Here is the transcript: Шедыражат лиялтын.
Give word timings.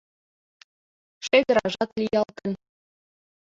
Шедыражат 1.25 1.89
лиялтын. 1.99 2.51